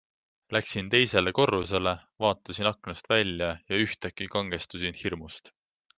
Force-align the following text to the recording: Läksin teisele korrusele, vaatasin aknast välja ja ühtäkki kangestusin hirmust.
Läksin 0.55 0.87
teisele 0.93 1.33
korrusele, 1.39 1.93
vaatasin 2.25 2.71
aknast 2.71 3.13
välja 3.15 3.51
ja 3.69 3.83
ühtäkki 3.85 4.29
kangestusin 4.37 4.99
hirmust. 5.03 5.55